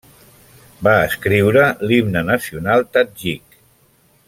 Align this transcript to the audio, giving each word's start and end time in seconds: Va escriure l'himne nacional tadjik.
Va 0.87 0.93
escriure 1.09 1.67
l'himne 1.91 2.25
nacional 2.31 2.85
tadjik. 2.97 3.63